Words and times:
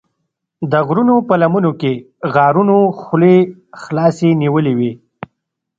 د 0.71 0.73
غرونو 0.87 1.15
په 1.27 1.33
لمنو 1.41 1.71
کې 1.81 1.93
غارونو 2.33 2.77
خولې 2.99 3.37
خلاصې 3.81 4.29
نیولې 4.41 4.73
وې. 4.79 4.91